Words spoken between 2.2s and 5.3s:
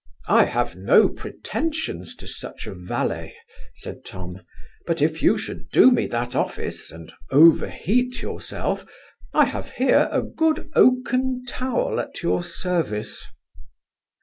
such a valet (said Tom) but if